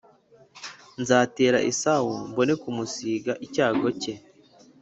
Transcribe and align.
Nzatera 1.01 1.59
esawu 1.69 2.11
mbone 2.29 2.53
kumus 2.61 2.93
ga 3.25 3.33
icyago 3.45 3.87
cye 4.01 4.13